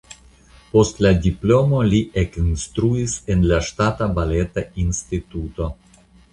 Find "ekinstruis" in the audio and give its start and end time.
2.23-3.15